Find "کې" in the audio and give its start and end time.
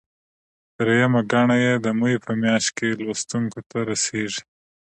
2.77-2.97